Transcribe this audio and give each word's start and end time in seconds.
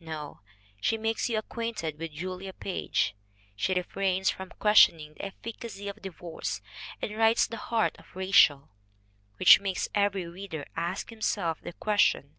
No! 0.00 0.40
She 0.80 0.96
makes 0.96 1.28
you 1.28 1.36
acquainted 1.36 1.98
with 1.98 2.12
Julia 2.12 2.54
Page. 2.54 3.14
She 3.54 3.74
refrains 3.74 4.30
from 4.30 4.48
questioning 4.58 5.12
the 5.12 5.26
efficacy 5.26 5.88
of 5.88 6.00
divorce 6.00 6.62
and 7.02 7.14
writes 7.14 7.46
The 7.46 7.58
Heart 7.58 7.96
of 7.98 8.16
Rachael, 8.16 8.70
which 9.36 9.60
makes 9.60 9.90
every 9.94 10.26
reader 10.26 10.64
ask 10.74 11.10
himself 11.10 11.60
the 11.60 11.74
question. 11.74 12.36